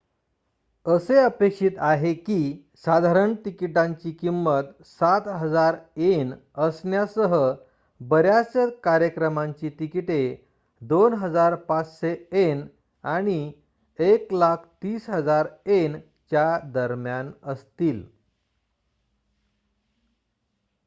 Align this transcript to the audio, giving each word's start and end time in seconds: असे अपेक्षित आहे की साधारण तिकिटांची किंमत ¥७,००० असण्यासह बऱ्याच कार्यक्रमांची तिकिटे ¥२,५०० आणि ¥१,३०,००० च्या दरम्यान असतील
असे 0.85 1.17
अपेक्षित 1.17 1.71
आहे 1.79 2.13
की 2.13 2.37
साधारण 2.85 3.33
तिकिटांची 3.35 4.11
किंमत 4.11 4.71
¥७,००० 5.01 6.31
असण्यासह 6.57 7.35
बऱ्याच 8.01 8.53
कार्यक्रमांची 8.83 9.69
तिकिटे 9.69 10.21
¥२,५०० 10.81 12.61
आणि 13.03 13.51
¥१,३०,००० 13.99 15.97
च्या 16.31 16.59
दरम्यान 16.73 17.31
असतील 17.43 18.03